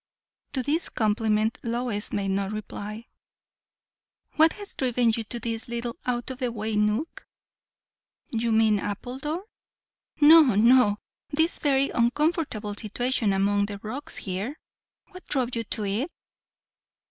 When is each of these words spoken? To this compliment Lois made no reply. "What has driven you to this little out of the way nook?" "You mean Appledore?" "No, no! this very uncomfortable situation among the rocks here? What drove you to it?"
To 0.53 0.63
this 0.63 0.89
compliment 0.89 1.59
Lois 1.61 2.11
made 2.11 2.29
no 2.31 2.49
reply. 2.49 3.05
"What 4.33 4.53
has 4.53 4.73
driven 4.73 5.11
you 5.15 5.23
to 5.25 5.39
this 5.39 5.67
little 5.67 5.95
out 6.07 6.31
of 6.31 6.39
the 6.39 6.51
way 6.51 6.75
nook?" 6.75 7.27
"You 8.31 8.51
mean 8.51 8.79
Appledore?" 8.79 9.43
"No, 10.19 10.41
no! 10.55 10.97
this 11.29 11.59
very 11.59 11.91
uncomfortable 11.91 12.73
situation 12.73 13.31
among 13.31 13.67
the 13.67 13.77
rocks 13.83 14.17
here? 14.17 14.55
What 15.09 15.27
drove 15.27 15.55
you 15.55 15.63
to 15.65 15.85
it?" 15.85 16.11